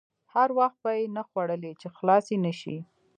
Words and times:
هر 0.33 0.49
وخت 0.59 0.77
به 0.83 0.91
یې 0.97 1.03
نه 1.15 1.23
خوړلې 1.29 1.71
چې 1.81 1.87
خلاصې 1.97 2.35
نه 2.45 2.53
شي. 2.59 2.77